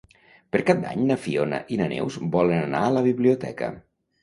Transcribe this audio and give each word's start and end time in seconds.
Per 0.53 0.61
Cap 0.69 0.79
d'Any 0.85 1.03
na 1.09 1.17
Fiona 1.25 1.61
i 1.77 1.79
na 1.83 1.91
Neus 1.93 2.19
volen 2.39 2.65
anar 2.65 2.83
a 2.89 2.99
la 2.99 3.07
biblioteca. 3.13 3.73